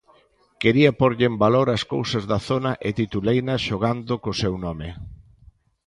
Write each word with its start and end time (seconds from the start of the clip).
Quería 0.61 0.91
pórlle 1.01 1.25
en 1.31 1.35
valor 1.43 1.67
as 1.77 1.83
cousas 1.93 2.23
da 2.31 2.39
zona 2.49 2.71
e 2.87 2.89
tituleina 2.99 3.53
xogando 3.67 4.13
co 4.23 4.39
seu 4.41 4.53
nome. 4.65 4.89